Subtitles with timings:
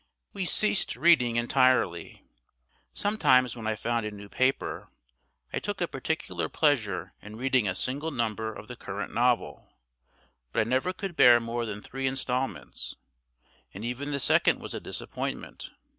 [0.33, 2.23] We ceased reading entirely.
[2.91, 4.87] Sometimes when I found a new paper,
[5.53, 9.75] I took a particular pleasure in reading a single number of the current novel;
[10.53, 12.95] but I never could bear more than three instalments;
[13.75, 15.69] and even the second was a disappointment.